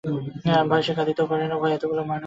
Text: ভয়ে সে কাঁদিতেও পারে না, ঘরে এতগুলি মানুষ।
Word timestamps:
ভয়ে 0.69 0.83
সে 0.83 0.93
কাঁদিতেও 0.97 1.29
পারে 1.31 1.45
না, 1.47 1.55
ঘরে 1.61 1.73
এতগুলি 1.75 2.01
মানুষ। 2.01 2.19